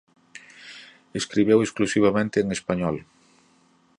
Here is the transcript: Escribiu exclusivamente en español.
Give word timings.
Escribiu 1.19 1.57
exclusivamente 1.61 2.37
en 2.39 2.47
español. 2.57 2.97